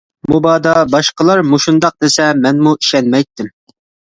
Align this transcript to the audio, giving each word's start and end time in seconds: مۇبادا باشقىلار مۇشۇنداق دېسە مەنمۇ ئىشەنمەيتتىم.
مۇبادا 0.29 0.71
باشقىلار 0.93 1.41
مۇشۇنداق 1.49 1.95
دېسە 2.07 2.33
مەنمۇ 2.47 2.75
ئىشەنمەيتتىم. 2.81 3.53